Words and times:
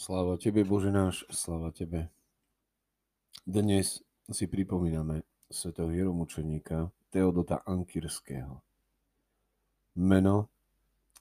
Sláva 0.00 0.40
Tebe, 0.40 0.64
Bože 0.64 0.88
náš, 0.88 1.28
sláva 1.28 1.76
Tebe. 1.76 2.08
Dnes 3.44 4.00
si 4.32 4.48
pripomíname 4.48 5.28
svätého 5.52 5.92
hieromučeníka 5.92 6.88
Teodota 7.12 7.60
Ankyrského. 7.68 8.64
Meno 10.00 10.48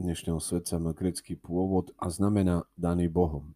dnešného 0.00 0.40
svetca 0.40 0.80
má 0.80 0.96
grecký 0.96 1.36
pôvod 1.36 1.92
a 2.00 2.08
znamená 2.08 2.64
daný 2.72 3.12
Bohom. 3.12 3.52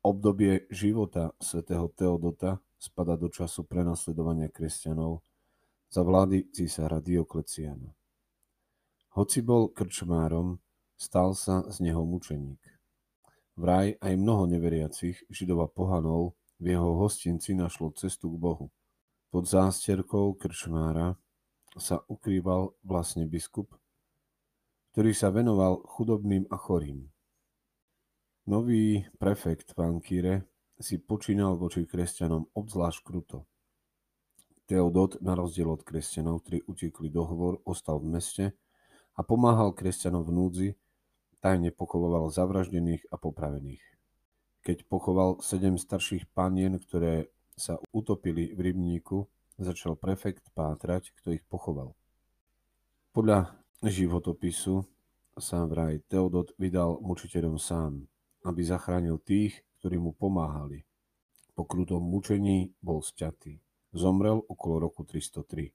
Obdobie 0.00 0.64
života 0.72 1.36
svätého 1.36 1.92
Teodota 1.92 2.64
spada 2.80 3.20
do 3.20 3.28
času 3.28 3.68
prenasledovania 3.68 4.48
kresťanov 4.48 5.20
za 5.92 6.00
vlády 6.00 6.48
císara 6.56 7.04
Diokleciana. 7.04 7.92
Hoci 9.12 9.44
bol 9.44 9.68
krčmárom, 9.76 10.56
stal 10.96 11.36
sa 11.36 11.68
z 11.68 11.84
neho 11.84 12.00
mučeník. 12.00 12.75
Vraj 13.56 13.96
aj 14.04 14.12
mnoho 14.20 14.44
neveriacich 14.44 15.24
židov 15.32 15.64
a 15.64 15.68
pohanov 15.72 16.36
v 16.60 16.76
jeho 16.76 16.92
hostinci 17.00 17.56
našlo 17.56 17.88
cestu 17.96 18.28
k 18.28 18.36
Bohu. 18.36 18.68
Pod 19.32 19.48
zásterkou 19.48 20.36
krčmára 20.36 21.16
sa 21.76 22.04
ukrýval 22.04 22.76
vlastne 22.84 23.24
biskup, 23.24 23.72
ktorý 24.92 25.16
sa 25.16 25.32
venoval 25.32 25.84
chudobným 25.88 26.48
a 26.52 26.56
chorým. 26.60 27.08
Nový 28.44 29.08
prefekt 29.16 29.72
v 29.72 29.78
Ankíre 29.88 30.34
si 30.76 31.00
počínal 31.00 31.56
voči 31.56 31.88
kresťanom 31.88 32.52
obzvlášť 32.52 33.00
kruto. 33.00 33.48
Teodot, 34.68 35.16
na 35.24 35.32
rozdiel 35.32 35.72
od 35.72 35.80
kresťanov, 35.80 36.44
ktorí 36.44 36.68
utekli 36.68 37.08
do 37.08 37.24
hovor, 37.24 37.64
ostal 37.64 38.04
v 38.04 38.20
meste 38.20 38.44
a 39.16 39.24
pomáhal 39.24 39.72
kresťanom 39.72 40.22
v 40.26 40.30
núdzi, 40.32 40.68
tajne 41.46 41.70
pochoval 41.70 42.26
zavraždených 42.26 43.06
a 43.14 43.22
popravených. 43.22 43.84
Keď 44.66 44.90
pochoval 44.90 45.38
sedem 45.38 45.78
starších 45.78 46.26
panien, 46.34 46.74
ktoré 46.74 47.30
sa 47.54 47.78
utopili 47.94 48.50
v 48.50 48.74
rybníku, 48.74 49.30
začal 49.54 49.94
prefekt 49.94 50.42
pátrať, 50.58 51.14
kto 51.14 51.38
ich 51.38 51.46
pochoval. 51.46 51.94
Podľa 53.14 53.54
životopisu 53.78 54.90
sa 55.38 55.62
vraj 55.70 56.02
Teodot 56.10 56.50
vydal 56.58 56.98
mučiteľom 56.98 57.62
sám, 57.62 58.10
aby 58.42 58.66
zachránil 58.66 59.22
tých, 59.22 59.62
ktorí 59.78 60.02
mu 60.02 60.18
pomáhali. 60.18 60.82
Po 61.54 61.62
krutom 61.62 62.02
mučení 62.02 62.74
bol 62.82 63.06
sťatý. 63.06 63.62
Zomrel 63.94 64.42
okolo 64.42 64.90
roku 64.90 65.06
303. 65.06 65.70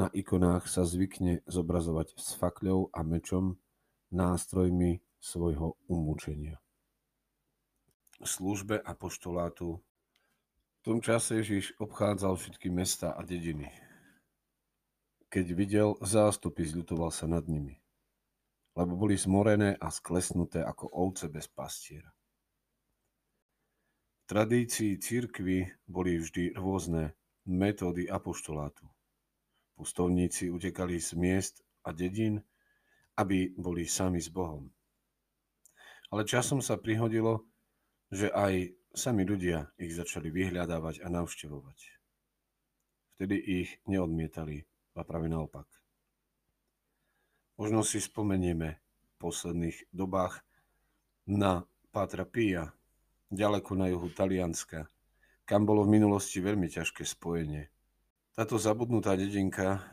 Na 0.00 0.08
ikonách 0.08 0.64
sa 0.64 0.88
zvykne 0.88 1.44
zobrazovať 1.44 2.16
s 2.16 2.32
fakľou 2.40 2.88
a 2.88 3.04
mečom, 3.04 3.60
nástrojmi 4.10 5.00
svojho 5.18 5.78
umúčenia. 5.86 6.58
Službe 8.20 8.76
apoštolátu 8.82 9.80
v 10.80 10.88
tom 10.88 11.04
čase 11.04 11.44
Ježiš 11.44 11.76
obchádzal 11.76 12.40
všetky 12.40 12.72
mesta 12.72 13.12
a 13.12 13.20
dediny. 13.20 13.68
Keď 15.28 15.46
videl 15.52 15.92
zástupy, 16.00 16.64
zľutoval 16.64 17.12
sa 17.12 17.28
nad 17.28 17.44
nimi, 17.44 17.76
lebo 18.72 18.96
boli 18.96 19.12
zmorené 19.12 19.76
a 19.76 19.92
sklesnuté 19.92 20.64
ako 20.64 20.88
ovce 20.88 21.28
bez 21.28 21.52
pastiera. 21.52 22.08
V 24.24 24.24
tradícii 24.24 24.96
církvy 24.96 25.68
boli 25.84 26.16
vždy 26.16 26.56
rôzne 26.56 27.12
metódy 27.44 28.08
apoštolátu. 28.08 28.88
Pustovníci 29.76 30.48
utekali 30.48 30.96
z 30.96 31.12
miest 31.12 31.54
a 31.84 31.92
dedín, 31.92 32.40
aby 33.18 33.54
boli 33.56 33.88
sami 33.88 34.22
s 34.22 34.30
Bohom. 34.30 34.70
Ale 36.10 36.26
časom 36.26 36.58
sa 36.58 36.78
prihodilo, 36.78 37.46
že 38.10 38.30
aj 38.34 38.74
sami 38.90 39.22
ľudia 39.22 39.70
ich 39.78 39.94
začali 39.94 40.30
vyhľadávať 40.34 41.06
a 41.06 41.08
navštevovať. 41.10 41.78
Vtedy 43.14 43.36
ich 43.62 43.70
neodmietali, 43.86 44.66
a 44.96 45.04
práve 45.06 45.30
naopak. 45.30 45.68
Možno 47.60 47.84
si 47.84 48.00
spomenieme 48.00 48.80
v 48.80 49.12
posledných 49.20 49.92
dobách 49.92 50.40
na 51.28 51.68
Pátra 51.92 52.24
Pia, 52.24 52.72
ďaleko 53.28 53.76
na 53.76 53.92
juhu 53.92 54.08
Talianska, 54.08 54.88
kam 55.44 55.68
bolo 55.68 55.84
v 55.84 56.00
minulosti 56.00 56.40
veľmi 56.40 56.72
ťažké 56.72 57.04
spojenie. 57.04 57.68
Táto 58.32 58.56
zabudnutá 58.56 59.12
dedinka 59.18 59.84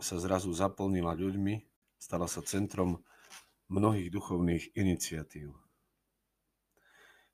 sa 0.00 0.16
zrazu 0.16 0.48
zaplnila 0.54 1.12
ľuďmi, 1.12 1.67
stala 1.98 2.30
sa 2.30 2.40
centrom 2.40 3.02
mnohých 3.68 4.08
duchovných 4.08 4.78
iniciatív. 4.78 5.52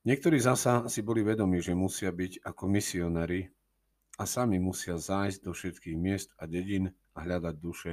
Niektorí 0.04 0.36
zasa 0.36 0.84
si 0.92 1.00
boli 1.00 1.24
vedomi, 1.24 1.64
že 1.64 1.72
musia 1.72 2.12
byť 2.12 2.44
ako 2.44 2.64
misionári 2.68 3.48
a 4.20 4.28
sami 4.28 4.60
musia 4.60 5.00
zájsť 5.00 5.40
do 5.40 5.52
všetkých 5.56 5.96
miest 5.96 6.28
a 6.36 6.44
dedín 6.44 6.92
a 7.16 7.18
hľadať 7.24 7.54
duše, 7.56 7.92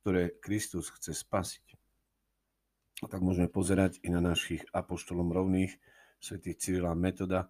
ktoré 0.00 0.32
Kristus 0.40 0.88
chce 0.88 1.12
spasiť. 1.12 1.66
A 3.04 3.06
tak 3.06 3.20
môžeme 3.20 3.46
pozerať 3.46 4.00
i 4.02 4.08
na 4.10 4.24
našich 4.24 4.64
apoštolom 4.72 5.30
rovných, 5.30 5.76
svätých 6.18 6.58
Cyrila 6.58 6.98
Metoda 6.98 7.46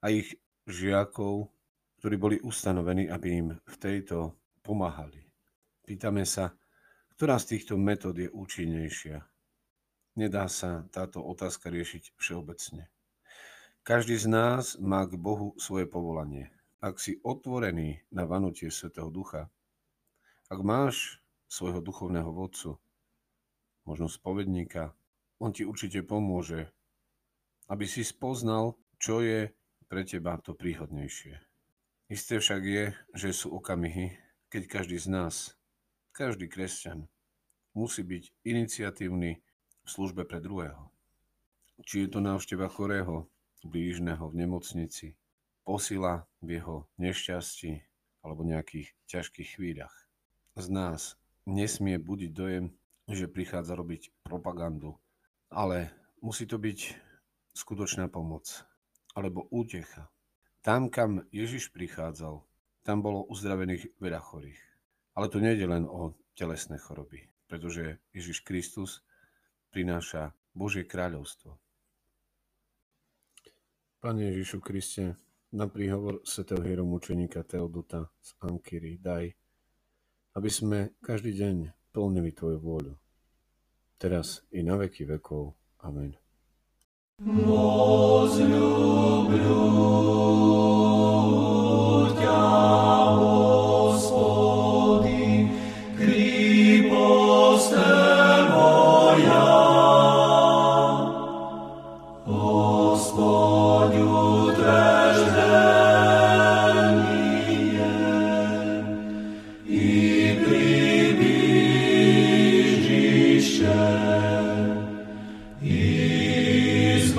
a 0.00 0.06
ich 0.08 0.32
žiakov, 0.64 1.52
ktorí 2.00 2.16
boli 2.16 2.36
ustanovení, 2.40 3.10
aby 3.10 3.28
im 3.34 3.48
v 3.58 3.76
tejto 3.76 4.32
pomáhali. 4.64 5.26
Pýtame 5.84 6.24
sa, 6.24 6.56
ktorá 7.22 7.38
z 7.38 7.54
týchto 7.54 7.78
metód 7.78 8.18
je 8.18 8.26
účinnejšia? 8.26 9.22
Nedá 10.18 10.50
sa 10.50 10.90
táto 10.90 11.22
otázka 11.22 11.70
riešiť 11.70 12.18
všeobecne. 12.18 12.90
Každý 13.86 14.18
z 14.18 14.26
nás 14.26 14.74
má 14.82 15.06
k 15.06 15.14
Bohu 15.14 15.54
svoje 15.54 15.86
povolanie. 15.86 16.50
Ak 16.82 16.98
si 16.98 17.22
otvorený 17.22 18.02
na 18.10 18.26
vanutie 18.26 18.74
Svetého 18.74 19.06
Ducha, 19.06 19.46
ak 20.50 20.66
máš 20.66 21.22
svojho 21.46 21.78
duchovného 21.78 22.26
vodcu, 22.26 22.82
možno 23.86 24.10
spovedníka, 24.10 24.90
on 25.38 25.54
ti 25.54 25.62
určite 25.62 26.02
pomôže, 26.02 26.74
aby 27.70 27.86
si 27.86 28.02
spoznal, 28.02 28.74
čo 28.98 29.22
je 29.22 29.46
pre 29.86 30.02
teba 30.02 30.42
to 30.42 30.58
príhodnejšie. 30.58 31.38
Isté 32.10 32.42
však 32.42 32.62
je, 32.66 32.84
že 33.14 33.30
sú 33.30 33.54
okamihy, 33.54 34.10
keď 34.50 34.62
každý 34.66 34.98
z 34.98 35.06
nás, 35.06 35.54
každý 36.12 36.46
kresťan, 36.46 37.08
musí 37.72 38.04
byť 38.04 38.44
iniciatívny 38.44 39.40
v 39.82 39.88
službe 39.88 40.28
pre 40.28 40.38
druhého. 40.38 40.92
Či 41.82 42.06
je 42.06 42.08
to 42.12 42.20
návšteva 42.22 42.68
chorého, 42.70 43.26
blížneho 43.64 44.28
v 44.28 44.38
nemocnici, 44.46 45.18
posila 45.66 46.28
v 46.44 46.62
jeho 46.62 46.76
nešťastí 47.00 47.82
alebo 48.22 48.46
nejakých 48.46 48.94
ťažkých 49.10 49.48
chvíľach. 49.58 49.94
Z 50.54 50.70
nás 50.70 51.00
nesmie 51.48 51.98
budiť 51.98 52.30
dojem, 52.30 52.70
že 53.10 53.26
prichádza 53.26 53.74
robiť 53.74 54.14
propagandu, 54.22 54.94
ale 55.50 55.90
musí 56.22 56.46
to 56.46 56.60
byť 56.60 56.94
skutočná 57.56 58.06
pomoc 58.06 58.62
alebo 59.18 59.50
útecha 59.50 60.12
tam, 60.62 60.94
kam 60.94 61.26
Ježiš 61.34 61.74
prichádzal, 61.74 62.38
tam 62.86 63.02
bolo 63.02 63.26
uzdravených 63.26 63.98
veľa 63.98 64.22
chorých. 64.22 64.62
Ale 65.12 65.28
to 65.28 65.38
nie 65.40 65.52
je 65.56 65.66
len 65.68 65.84
o 65.84 66.16
telesné 66.32 66.80
choroby, 66.80 67.28
pretože 67.48 68.00
Ježiš 68.16 68.40
Kristus 68.44 69.04
prináša 69.68 70.32
Božie 70.56 70.88
kráľovstvo. 70.88 71.60
Pane 74.02 74.34
Ježišu 74.34 74.58
Kriste, 74.64 75.16
na 75.52 75.68
príhovor 75.68 76.24
svätého 76.24 76.64
hieromučeníka 76.64 77.44
Teodota 77.44 78.08
z 78.24 78.30
Ankyry 78.40 78.96
daj, 78.96 79.36
aby 80.32 80.50
sme 80.50 80.96
každý 81.04 81.36
deň 81.36 81.56
plnili 81.92 82.32
Tvoju 82.32 82.58
vôľu. 82.58 82.94
Teraz 84.00 84.42
i 84.50 84.64
na 84.64 84.80
veky 84.80 85.04
vekov. 85.04 85.54
Amen. 85.84 86.16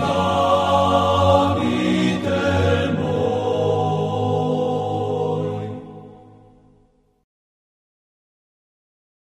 Oh. 0.05 0.32